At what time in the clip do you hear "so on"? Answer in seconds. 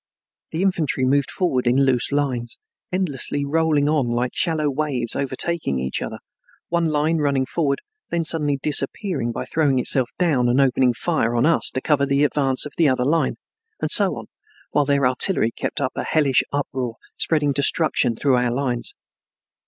13.91-14.25